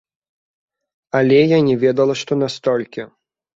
Але 1.19 1.37
я 1.53 1.59
не 1.69 1.75
ведала, 1.85 2.19
што 2.25 2.41
настолькі. 2.43 3.09